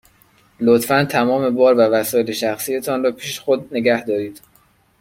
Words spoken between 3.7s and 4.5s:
نگه دارید.